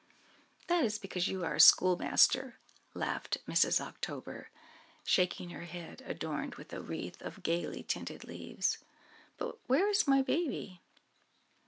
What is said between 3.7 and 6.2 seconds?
October, shaking her head,